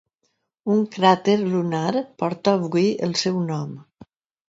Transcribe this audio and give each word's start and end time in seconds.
Un 0.75 0.81
cràter 0.95 1.35
lunar 1.43 1.93
porta 2.25 2.57
avui 2.63 2.91
el 3.11 3.17
seu 3.25 3.43
nom. 3.55 3.81